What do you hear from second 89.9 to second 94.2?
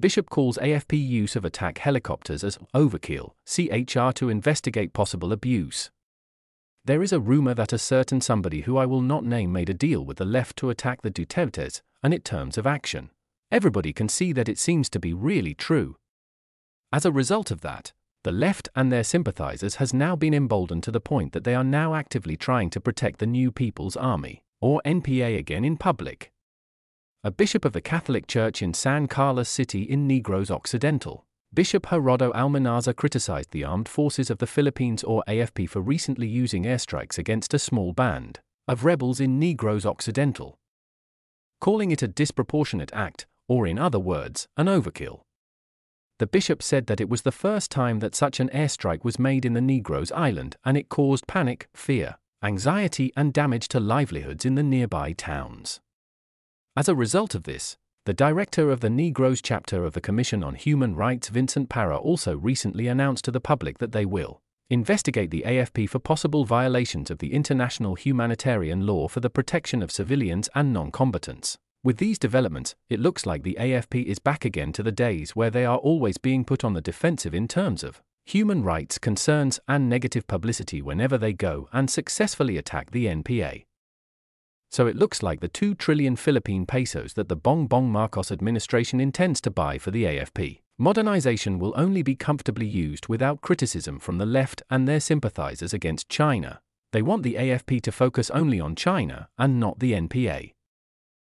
the AFP. Modernization will only be comfortably used without criticism from